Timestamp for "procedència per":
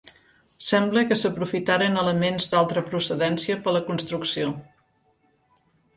2.89-3.75